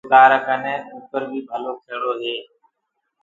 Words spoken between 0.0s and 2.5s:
اُرو ڪآرآ ڪني ڪٚڪَر بيٚ ڀلو کيڙو رهي